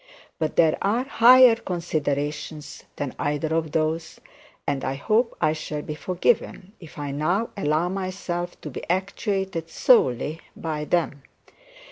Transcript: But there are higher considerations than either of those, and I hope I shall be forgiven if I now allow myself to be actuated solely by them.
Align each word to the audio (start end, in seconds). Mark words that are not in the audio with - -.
But 0.39 0.55
there 0.55 0.79
are 0.81 1.03
higher 1.03 1.53
considerations 1.55 2.85
than 2.95 3.13
either 3.19 3.53
of 3.53 3.71
those, 3.71 4.19
and 4.65 4.83
I 4.83 4.95
hope 4.95 5.37
I 5.39 5.53
shall 5.53 5.83
be 5.83 5.93
forgiven 5.93 6.73
if 6.79 6.97
I 6.97 7.11
now 7.11 7.51
allow 7.55 7.87
myself 7.87 8.59
to 8.61 8.71
be 8.71 8.83
actuated 8.89 9.69
solely 9.69 10.41
by 10.55 10.85
them. 10.85 11.21